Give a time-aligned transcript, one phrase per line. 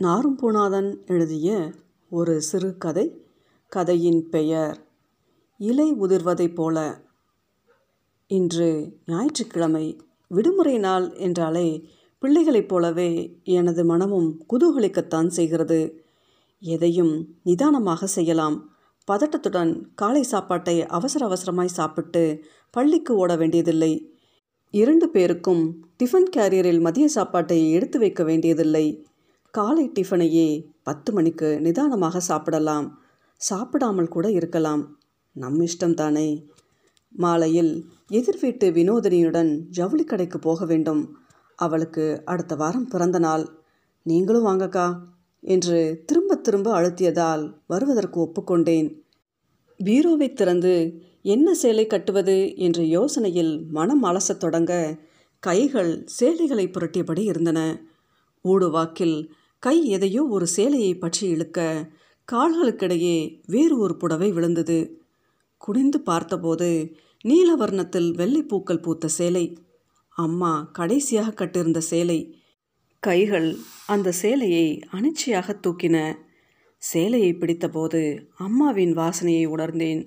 [0.00, 1.72] நாரும்பூநாதன் எழுதிய
[2.10, 3.24] ஒரு சிறுகதை
[3.68, 4.86] கதையின் பெயர்
[5.58, 7.04] இலை உதிர்வதைப் போல.
[8.26, 16.04] இன்று ஞாயிற்றுக்கிழமை விடுமுறை நாள் என்றாலே பிள்ளைகளைப் போலவே எனது மனமும் குதூகலிக்கத்தான் செய்கிறது.
[16.60, 18.70] எதையும் நிதானமாக செய்யலாம்.
[19.12, 24.14] பதட்டத்துடன் காலை சாப்பாட்டை அவசர அவசரமாய் சாப்பிட்டு பள்ளிக்கு ஓட வேண்டியதில்லை.
[24.70, 29.06] இரண்டு பேருக்கும் டிஃபன் கேரியரில் மதிய சாப்பாட்டை எடுத்து வைக்க வேண்டியதில்லை.
[29.56, 32.86] காலை டிஃபனையே பத்து மணிக்கு நிதானமாக சாப்பிடலாம்.
[33.36, 34.98] சாப்பிடாமல் கூட இருக்கலாம்.
[35.32, 36.46] நம் இஷ்டம் தானே
[37.10, 37.72] மாலையில்
[38.08, 41.16] எதிர் வீட்டு வினோதினியுடன் ஜவுளி கடைக்கு போக வேண்டும்.
[41.56, 43.48] அவளுக்கு அடுத்த வாரம் பிறந்த நாள்.
[44.02, 44.98] நீங்களும் வாங்கக்கா
[45.40, 48.88] என்று திரும்ப திரும்ப அழுத்தியதால் வருவதற்கு ஒப்புக்கொண்டேன்.
[49.84, 54.98] பீரோவை திறந்து என்ன சேலை கட்டுவது என்ற யோசனையில் மனம் அலசத் தொடங்க
[55.38, 57.60] கைகள் சேலைகளை புரட்டியபடி இருந்தன.
[58.44, 59.30] ஊடுவாக்கில்
[59.62, 61.58] கை எதையோ ஒரு சேலையை பற்றி இழுக்க
[62.32, 64.78] கால்களுக்கிடையே வேறு ஒரு புடவை விழுந்தது.
[65.56, 69.58] குனிந்து பார்த்தபோது நீலவர்ணத்தில் வெள்ளைப்பூக்கள் பூத்த சேலை.
[70.16, 72.34] அம்மா கடைசியாக கட்டிருந்த சேலை.
[72.98, 76.14] கைகள் அந்த சேலையை அனிச்சையாக தூக்கின.
[76.76, 78.02] சேலையை பிடித்தபோது
[78.36, 80.02] அம்மாவின் வாசனையை உணர்ந்தேன்.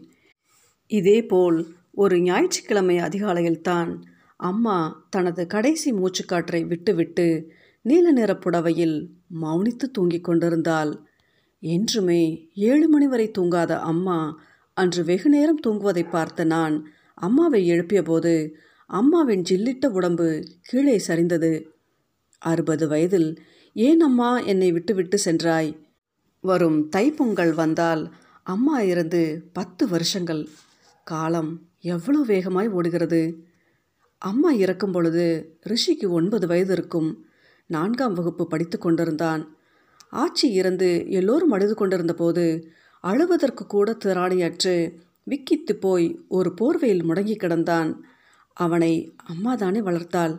[0.92, 4.02] இதேபோல் ஒரு ஞாயிற்றுக்கிழமை அதிகாலையில்தான்
[4.36, 8.97] அம்மா தனது கடைசி மூச்சுக்காற்றை விட்டுவிட்டு நீல நிற புடவையில்
[9.31, 11.00] மௌனித்து தூங்கிக் கொண்டிருந்தாள்.
[11.59, 18.52] என்றுமே ஏழு மணி வரை தூங்காத அம்மா அன்று வெகு நேரம் தூங்குவதை பார்த்த நான் அம்மாவை எழுப்பியபோது
[18.86, 21.66] அம்மாவின் ஜில்லிட்ட உடம்பு கீழே சரிந்தது.
[22.38, 23.42] அறுபது வயதில்
[23.73, 25.88] ஏன் அம்மா என்னை விட்டுவிட்டு சென்றாய்?
[26.42, 30.48] வரும் தைப்பொங்கல் வந்தால் அம்மா இருந்து பத்து வருஷங்கள்.
[31.03, 33.46] காலம் எவ்வளோ வேகமாய் ஓடுகிறது.
[34.18, 37.25] அம்மா இறக்கும் பொழுது ரிஷிக்கு ஒன்பது வயது இருக்கும்.
[37.66, 39.58] நான்காம் வகுப்பு படித்து கொண்டிருந்தான்.
[40.10, 42.68] ஆட்சி இறந்து எல்லோரும் அழுது கொண்டிருந்த போது
[43.04, 44.94] அழுவதற்கு கூட திராணியற்று
[45.30, 47.96] விக்கித்து போய் ஒரு போர்வையில் முடங்கி கிடந்தான்.
[48.54, 50.38] அவனை அம்மாதானே வளர்த்தாள்.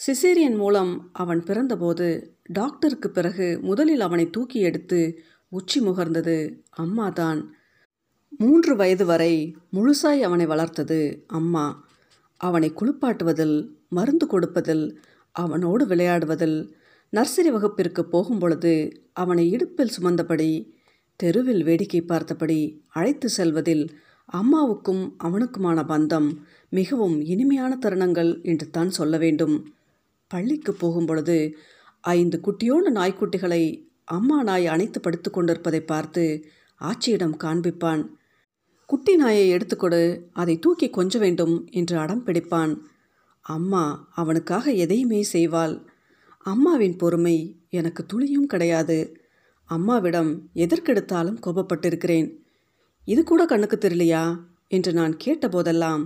[0.00, 2.06] சிசேரியன் மூலம் அவன் பிறந்தபோது
[2.42, 5.18] டாக்டருக்கு பிறகு முதலில் அவனை தூக்கி எடுத்து
[5.48, 6.36] உச்சி முகர்ந்தது
[6.78, 7.40] அம்மாதான்
[8.38, 11.88] மூன்று வயது வரை முழுசாய் அவனை வளர்த்தது அம்மா.
[12.36, 13.56] அவனை குளிப்பாட்டுவதில்
[13.88, 14.84] மருந்து கொடுப்பதில்
[15.34, 16.58] அவனோடு விளையாடுவதில்
[17.12, 18.72] நர்சரி வகுப்பிற்கு போகும் பொழுது
[19.12, 20.50] அவனை இடுப்பில் சுமந்தபடி
[21.20, 23.84] தெருவில் வேடிக்கை பார்த்தபடி அழைத்து செல்வதில்
[24.28, 26.28] அம்மாவுக்கும் அவனுக்குமான பந்தம்
[26.68, 29.56] மிகவும் இனிமையான தருணங்கள் என்று தான் சொல்ல வேண்டும்.
[30.30, 31.56] பள்ளிக்கு போகும் பொழுது
[32.04, 33.62] ஐந்து குட்டியோன நாய்க்குட்டிகளை
[34.04, 36.24] அம்மா நாய் அணைத்து படுத்து கொண்டிருப்பதை பார்த்து
[36.80, 38.02] ஆட்சியிடம் காண்பிப்பான்.
[38.86, 40.02] குட்டி நாயை எடுத்துக்கொடு
[40.32, 42.72] அதை தூக்கி கொஞ்ச வேண்டும் என்று அடம் பிடிப்பான்.
[43.50, 45.74] அம்மா அவனுக்காக எதையுமே செய்வாள்.
[46.38, 47.36] அம்மாவின் பொறுமை
[47.70, 48.98] எனக்கு துளியும் கிடையாது.
[49.64, 52.28] அம்மாவிடம் எதற்கெடுத்தாலும் கோபப்பட்டிருக்கிறேன்.
[53.04, 54.36] இது கூட கண்ணுக்கு தெரியலையா?
[54.68, 56.02] என்று நான் கேட்டபோதெல்லாம்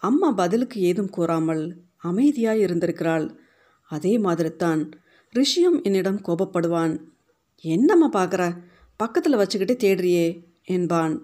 [0.00, 1.64] அம்மா பதிலுக்கு ஏதும் கூறாமல்
[2.04, 3.26] அமைதியாய் இருந்திருக்கிறாள்.
[3.88, 4.90] அதே மாதிரித்தான்
[5.34, 7.00] ரிஷியும் என்னிடம் கோபப்படுவான்.
[7.60, 8.56] என்னம்மா பார்க்குற?
[8.96, 10.26] பக்கத்தில் வச்சுக்கிட்டே தேடுறியே
[10.64, 11.14] என்பான்.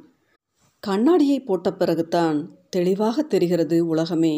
[0.81, 4.35] கண்ணாடியை போட்ட பிறகுதான் தெளிவாக தெரிகிறது உலகமே.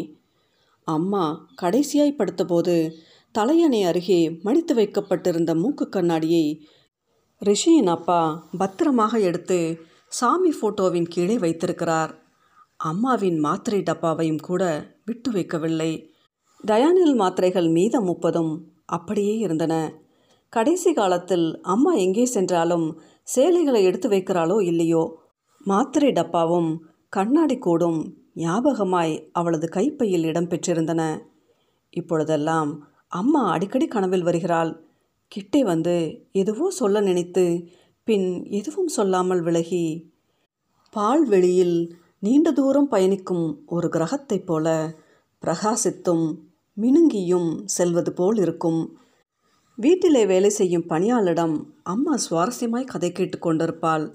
[0.87, 2.95] அம்மா கடைசியாய் படுத்தபோது
[3.33, 6.45] தலையணை அருகே மடித்து வைக்கப்பட்டிருந்த மூக்கு கண்ணாடியை
[7.43, 8.21] ரிஷியின் அப்பா
[8.59, 9.59] பத்திரமாக எடுத்து
[10.09, 12.13] சாமி ஃபோட்டோவின் கீழே வைத்திருக்கிறார்.
[12.77, 14.63] அம்மாவின் மாத்திரை டப்பாவையும் கூட
[15.05, 15.93] விட்டு வைக்கவில்லை.
[16.65, 18.53] டயானில் மாத்திரைகள் மீதம் முப்பதும்
[18.87, 19.75] அப்படியே இருந்தன.
[20.53, 22.87] கடைசி காலத்தில் அம்மா எங்கே சென்றாலும்
[23.23, 25.03] சேலைகளை எடுத்து வைக்கிறாளோ இல்லையோ?
[25.65, 26.71] மாத்திரை டப்பாவும்
[27.09, 28.01] கண்ணாடி கூடும்
[28.37, 31.03] ஞாபகமாய் அவளது கைப்பையில் இடம்பெற்றிருந்தன
[31.91, 32.71] இப்பொழுதெல்லாம்
[33.09, 34.73] அம்மா அடிக்கடி கனவில் வருகிறாள்.
[35.33, 35.95] கிட்டே வந்து
[36.33, 37.45] எதுவோ சொல்ல நினைத்து
[38.09, 39.87] பின் எதுவும் சொல்லாமல் விலகி
[40.95, 41.79] பால்வெளியில்
[42.19, 44.67] நீண்ட தூரம் பயணிக்கும் ஒரு கிரகத்தைப் போல
[45.43, 46.27] பிரகாசித்தும்
[46.77, 48.81] மினுங்கியும் செல்வது போல் இருக்கும்.
[49.79, 54.07] வீட்டிலே வேலை செய்யும் பணியாளிடம் அம்மா சுவாரஸ்யமாய் கதை கேட்டு கொண்டிருப்பாள்.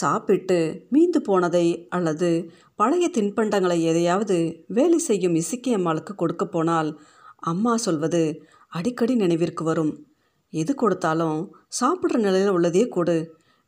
[0.00, 7.00] சாப்பிட்டு மீந்து போனதை அல்லது பழைய தின்பண்டங்களை எதையாவது வேலை செய்யும் இசைக்கி அம்மாளுக்கு கொடுக்க போனால்
[7.36, 8.22] அம்மா சொல்வது
[8.68, 10.06] அடிக்கடி நினைவிற்கு வரும்.
[10.50, 13.16] எது கொடுத்தாலும் சாப்பிட்ற நிலையில் உள்ளதே கொடு.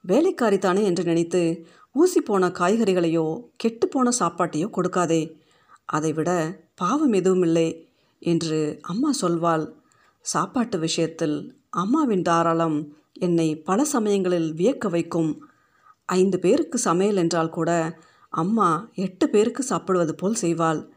[0.02, 1.42] வேலைக்காரி தானே என்று நினைத்து
[1.92, 3.26] ஊசி போன காய்கறிகளையோ
[3.62, 5.22] கெட்டுப்போன சாப்பாட்டையோ கொடுக்காதே.
[5.84, 6.30] அதைவிட
[6.74, 7.68] பாவம் எதுவும் இல்லை
[8.18, 9.66] என்று அம்மா சொல்வாள்.
[10.20, 11.36] சாப்பாட்டு விஷயத்தில்
[11.70, 12.78] அம்மாவின் தாராளம்
[13.18, 15.30] என்னை பல சமயங்களில் வியக்க வைக்கும்.
[16.06, 17.98] ஐந்து பேருக்கு சமையல் என்றால் கூட
[18.28, 20.88] அம்மா எட்டு பேருக்கு சாப்பிடுவது போல் செய்வாள்.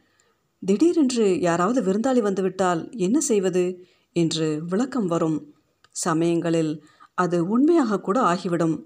[0.59, 3.85] திடீரென்று யாராவது விருந்தாளி வந்துவிட்டால் என்ன செய்வது?
[4.11, 5.55] என்று விளக்கம் வரும்.
[5.91, 6.83] சமயங்களில்
[7.13, 8.85] அது உண்மையாக கூட ஆகிவிடும்.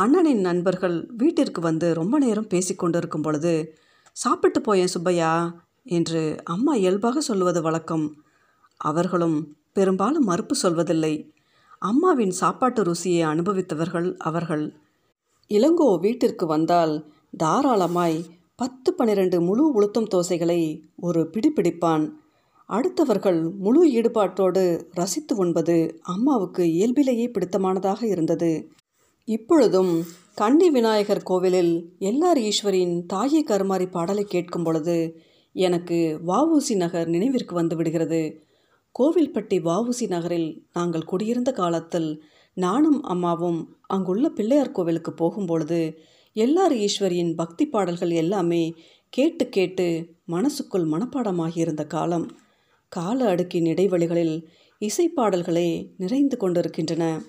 [0.00, 3.78] அண்ணனின் நண்பர்கள் வீட்டிற்கு வந்து ரொம்ப நேரம் பேசிக்கொண்டிருக்கும் பொழுது
[4.12, 8.24] சாப்பிட்டு போயேன் சுப்பையா என்று அம்மா இயல்பாக சொல்லுவது வழக்கம்.
[8.76, 11.30] அவர்களும் பெரும்பாலும் மறுப்பு சொல்வதில்லை.
[11.78, 14.78] அம்மாவின் சாப்பாட்டு ருசியை அனுபவித்தவர்கள் அவர்கள்.
[15.50, 18.24] இளங்கோ வீட்டிற்கு வந்தால் தாராளமாய்
[18.56, 22.04] பத்து பன்னிரண்டு முழு உளுத்தம் தோசைகளை ஒரு பிடிப்பிடிப்பான்
[22.68, 28.70] அடுத்தவர்கள் முழு ஈடுபாட்டோடு ரசித்து உண்பது அம்மாவுக்கு இயல்பிலேயே பிடித்தமானதாக இருந்தது.
[29.24, 30.04] இப்பொழுதும்
[30.34, 35.22] கன்னி விநாயகர் கோவிலில் எல்லார் ஈஸ்வரின் தாயை கருமாரி பாடலை கேட்கும் பொழுது
[35.52, 38.45] எனக்கு வஉசி நகர் நினைவிற்கு வந்து விடுகிறது.
[38.98, 42.22] கோவில்பட்டி வாவுசி நகரில் நாங்கள் குடியிருந்த காலத்தில்
[42.54, 45.98] நானும் அம்மாவும் அங்குள்ள பிள்ளையார் கோவிலுக்கு போகும்பொழுது
[46.32, 48.74] எல்லார் ஈஸ்வரியின் பக்தி பாடல்கள் எல்லாமே
[49.08, 52.30] கேட்டு கேட்டு மனசுக்குள் மனப்பாடமாகியிருந்த காலம்.
[52.88, 54.44] கால அடுக்கின் இடைவெளிகளில்
[54.80, 57.22] இசைப்பாடல்களே நிறைந்து கொண்டிருக்கின்றன.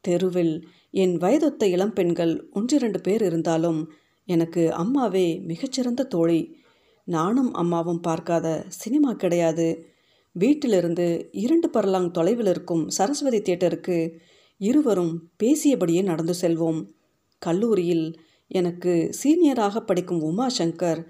[0.00, 3.92] தெருவில் என் வயதொத்த இளம்பெண்கள் ஒன்றிரண்டு பேர் இருந்தாலும்
[4.24, 6.56] எனக்கு அம்மாவே மிகச்சிறந்த தோழி.
[7.04, 9.89] நானும் அம்மாவும் பார்க்காத சினிமா கிடையாது.
[10.32, 14.18] வீட்டிலிருந்து இரண்டு பரலாங் தொலைவில் இருக்கும் சரஸ்வதி தியேட்டருக்கு
[14.56, 16.86] இருவரும் பேசியபடியே நடந்து செல்வோம்.
[17.38, 21.04] கல்லூரியில் எனக்கு சீனியராக படிக்கும் உமா சங்கர்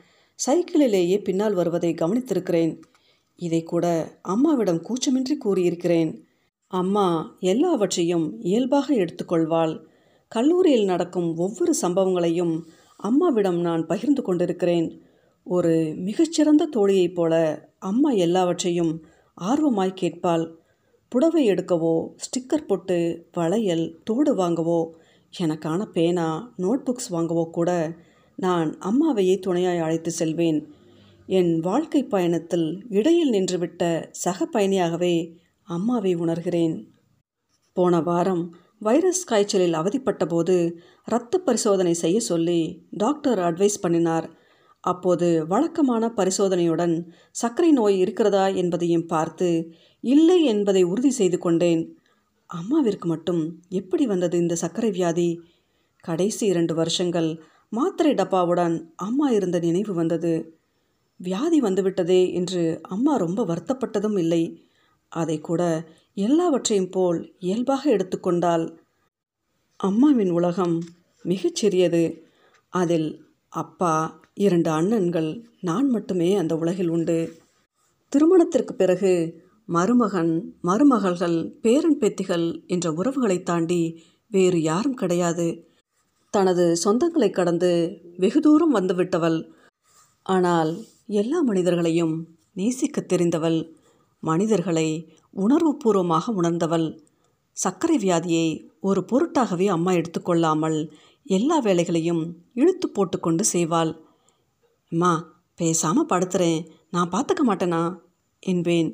[0.46, 2.81] சைக்கிளிலேயே பின்னால் வருவதை கவனித்திருக்கிறேன்.
[3.37, 6.25] இதை கூட அம்மாவிடம் கூச்சமின்றி கூறியிருக்கிறேன்.
[6.66, 9.78] அம்மா எல்லாவற்றையும் இயல்பாக எடுத்துக்கொள்வாள்.
[10.28, 12.62] கல்லூரியில் நடக்கும் ஒவ்வொரு சம்பவங்களையும்
[12.96, 15.00] அம்மாவிடம் நான் பகிர்ந்து கொண்டிருக்கிறேன்.
[15.44, 19.05] ஒரு மிகச்சிறந்த தோழியைப் போல அம்மா எல்லாவற்றையும்
[19.36, 20.54] ஆர்வமாய் கேட்பாள்.
[21.08, 24.90] புடவை எடுக்கவோ ஸ்டிக்கர் போட்டு வளையல் தோடு வாங்கவோ
[25.40, 27.96] எனக்கான பேனா நோட்புக்ஸ் வாங்கவோ கூட
[28.36, 30.72] நான் அம்மாவையே துணையாய் அழைத்து செல்வேன்.
[31.26, 36.86] என் வாழ்க்கை பயணத்தில் இடையில் நின்றுவிட்ட சக பயணியாகவே அம்மாவை உணர்கிறேன்.
[37.72, 40.72] போன வாரம் வைரஸ் காய்ச்சலில் அவதிப்பட்டபோது
[41.06, 44.26] இரத்த பரிசோதனை செய்ய சொல்லி டாக்டர் அட்வைஸ் பண்ணினார்.
[44.84, 46.94] அப்போது வழக்கமான பரிசோதனையுடன்
[47.30, 49.48] சர்க்கரை நோய் இருக்கிறதா என்பதையும் பார்த்து
[50.04, 51.82] இல்லை என்பதை உறுதி செய்து கொண்டேன்.
[52.50, 55.28] அம்மாவிற்கு மட்டும் எப்படி வந்தது இந்த சர்க்கரை வியாதி?
[56.04, 57.28] கடைசி இரண்டு வருஷங்கள்
[57.68, 60.32] மாத்திரை டப்பாவுடன் அம்மா இருந்த நினைவு வந்தது.
[61.20, 64.42] வியாதி வந்துவிட்டதே என்று அம்மா ரொம்ப வருத்தப்பட்டதும் இல்லை.
[65.12, 65.62] அதை கூட
[66.14, 68.64] எல்லாவற்றையும் போல் இயல்பாக எடுத்துக்கொண்டால்
[69.80, 70.76] அம்மாவின் உலகம்
[71.24, 72.02] மிகச்சிறியது
[72.72, 73.08] அதில்
[73.52, 73.94] அப்பா
[74.36, 75.30] இரண்டு அண்ணன்கள்
[75.60, 77.18] நான் மட்டுமே அந்த உலகில் உண்டு.
[78.12, 79.12] திருமணத்திற்கு பிறகு
[79.68, 80.32] மருமகன்
[80.62, 83.82] மருமகள்கள் பேரன் பேத்திகள் என்ற உறவுகளை தாண்டி
[84.30, 85.46] வேறு யாரும் கிடையாது.
[86.34, 87.70] தனது சொந்தங்களை கடந்து
[88.16, 89.38] வெகு தூரம் வந்துவிட்டவள்
[90.22, 90.70] ஆனால்
[91.06, 92.14] எல்லா மனிதர்களையும்
[92.52, 93.60] நேசிக்க தெரிந்தவள்.
[94.22, 94.88] மனிதர்களை
[95.36, 96.86] உணர்வுபூர்வமாக உணர்ந்தவள்.
[97.56, 98.48] சர்க்கரை வியாதியை
[98.80, 100.78] ஒரு பொருட்டாகவே அம்மா எடுத்துக்கொள்ளாமல்
[101.26, 102.22] எல்லா வேலைகளையும்
[102.54, 103.92] இழுத்து போட்டுக்கொண்டு செய்வாள்.
[104.92, 105.12] அம்மா
[105.54, 106.66] பேசாமல் படுத்துறேன்.
[106.90, 107.98] நான் பார்த்துக்க மாட்டேனா?
[108.42, 108.90] என்பேன்.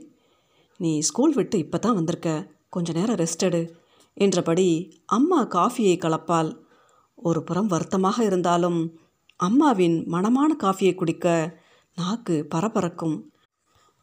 [0.77, 2.31] நீ ஸ்கூல் விட்டு இப்போ தான் வந்திருக்க.
[2.69, 3.77] கொஞ்ச நேரம் ரெஸ்ட் எடு
[4.15, 4.69] என்றபடி
[5.07, 6.51] அம்மா காஃபியை கலப்பாள்.
[7.15, 8.97] ஒரு புறம் வருத்தமாக இருந்தாலும்
[9.37, 11.57] அம்மாவின் மணமான காஃபியை குடிக்க
[11.97, 13.17] நாக்கு பரபரக்கும்.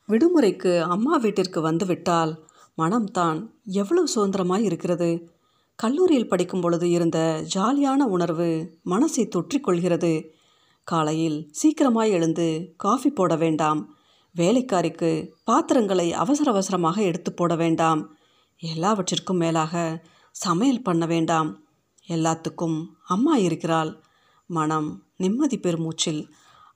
[0.09, 2.31] விடுமுறைக்கு அம்மா வீட்டிற்கு வந்துவிட்டால்
[2.77, 5.27] மனம்தான் எவ்வளவு சுதந்திரமாய் இருக்கிறது?
[5.75, 10.13] கல்லூரியில் படிக்கும் பொழுது இருந்த ஜாலியான உணர்வு மனசை தொற்றிக்கொள்கிறது
[10.83, 13.95] காலையில் சீக்கிரமாய் எழுந்து காஃபி போட வேண்டாம்.
[14.37, 18.17] வேலைக்காரிக்கு பாத்திரங்களை அவசர அவசரமாக எடுத்து போட வேண்டாம்.
[18.57, 21.63] எல்லாவற்றிற்கும் மேலாக சமையல் பண்ண வேண்டாம்.
[22.07, 24.03] எல்லாத்துக்கும் அம்மா இருக்கிறாள்.
[24.45, 26.29] மனம் நிம்மதி பெருமூச்சில்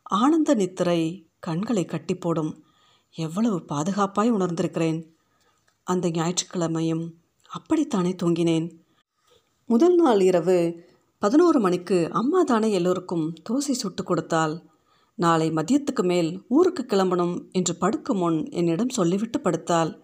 [0.03, 2.63] ஆனந்த நித்திரை கண்களை கட்டி போடும்.
[3.11, 5.05] எவ்வளவு பாதுகாப்பாய் உணர்ந்திருக்கிறேன்.
[5.83, 7.13] அந்த ஞாயிற்றுக்கிழமையும்
[7.49, 8.71] அப்படித்தானே தூங்கினேன்.
[9.65, 10.86] முதல் நாள் இரவு
[11.19, 14.63] பதினோரு மணிக்கு அம்மா தானே எல்லோருக்கும் தோசை சுட்டு கொடுத்தாள்.
[15.15, 19.99] நாளை மதியத்துக்கு மேல் ஊருக்கு கிளம்பணும் என்று படுக்கும் முன் என்னிடம் சொல்லிவிட்டு படுத்தாள்.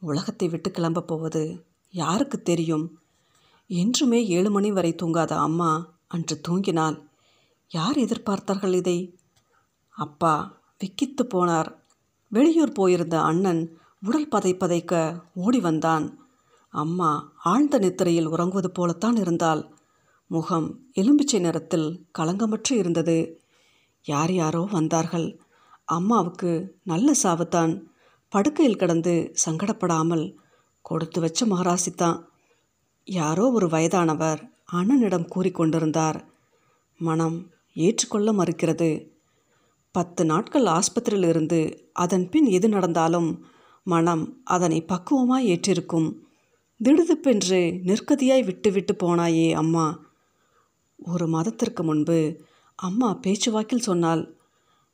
[0.00, 2.98] உலகத்தை விட்டு கிளம்பப் போவது யாருக்கு தெரியும்?
[3.66, 7.02] என்றுமே ஏழு மணி வரை தூங்காத அம்மா அன்று தூங்கினாள்.
[7.68, 9.18] யார் எதிர்பார்த்தார்கள் இதை?
[9.88, 11.74] அப்பா விக்கித்து போனார்.
[12.28, 16.26] வெளியூர் போயிருந்த அண்ணன் உடல் பதை பதைக்க ஓடி வந்தான்.
[16.70, 19.76] அம்மா ஆழ்ந்த நித்திரையில் உறங்குவது போலத்தான் இருந்தாள்.
[20.30, 23.42] முகம் எலும்பிச்சை நிறத்தில் களங்கமற்று இருந்தது.
[24.02, 25.40] யார் யாரோ வந்தார்கள்.
[25.84, 27.86] அம்மாவுக்கு நல்ல சாவுத்தான்
[28.28, 30.34] படுக்கையில் கிடந்து சங்கடப்படாமல்
[30.82, 32.18] கொடுத்து வச்ச மகராசித்தான்
[33.04, 34.40] யாரோ ஒரு வயதானவர்
[34.72, 36.24] அண்ணனிடம் கூறிக்கொண்டிருந்தார்
[37.00, 38.90] மனம் ஏற்றுக்கொள்ள மறுக்கிறது.
[39.92, 43.44] பத்து நாட்கள் ஆஸ்பத்திரியில் இருந்து அதன் பின் எது நடந்தாலும்
[43.82, 46.08] மனம் அதனை பக்குவமாய் ஏற்றிருக்கும்.
[46.80, 50.06] திடுதிப்பென்று நிற்கதியாய் விட்டு விட்டு போனாயே அம்மா.
[51.02, 52.40] ஒரு மாதத்திற்கு முன்பு
[52.76, 54.36] அம்மா பேச்சுவாக்கில் சொன்னால்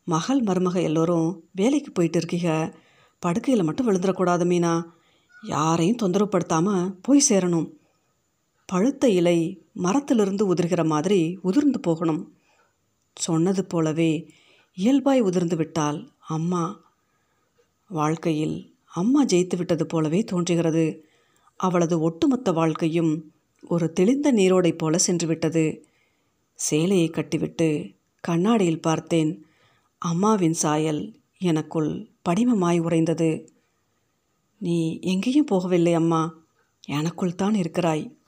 [0.04, 2.78] மகள் மருமக எல்லோரும் வேலைக்கு போயிட்டு இருக்கீங்க.
[3.18, 4.84] படுக்கையில் மட்டும் விழுந்துடக்கூடாது மீனா.
[5.42, 7.70] யாரையும் தொந்தரவுப்படுத்தாமல் போய் சேரணும்.
[8.66, 12.34] பழுத்த இலை மரத்திலிருந்து உதிர்கிற மாதிரி உதிர்ந்து போகணும்.
[13.14, 14.32] சொன்னது போலவே
[14.74, 16.80] இயல்பாய் உதிர்ந்து விட்டால் அம்மா.
[17.88, 21.04] வாழ்க்கையில் அம்மா ஜெயித்து விட்டது போலவே தோன்றுகிறது.
[21.56, 23.32] அவளது ஒட்டுமொத்த வாழ்க்கையும்
[23.68, 25.84] ஒரு தெளிந்த நீரோடை போல சென்றுவிட்டது.
[26.54, 29.46] சேலையை கட்டிவிட்டு கண்ணாடியில் பார்த்தேன்
[29.98, 33.48] அம்மாவின் சாயல் எனக்குள் படிமமாய் உறைந்தது.
[34.58, 36.42] நீ எங்கேயும் போகவில்லை அம்மா.
[36.86, 38.18] எனக்குள் தான் இருக்கிறாய்.